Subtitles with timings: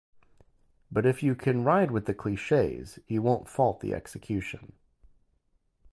[0.91, 4.73] But if you can ride with the cliches, you won't fault the execution.